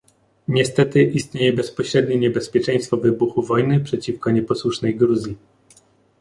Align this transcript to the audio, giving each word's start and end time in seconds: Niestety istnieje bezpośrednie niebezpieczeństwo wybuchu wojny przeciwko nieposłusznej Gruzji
Niestety 0.47 1.03
istnieje 1.03 1.53
bezpośrednie 1.53 2.15
niebezpieczeństwo 2.19 2.97
wybuchu 2.97 3.41
wojny 3.43 3.79
przeciwko 3.79 4.31
nieposłusznej 4.31 4.95
Gruzji 4.95 5.37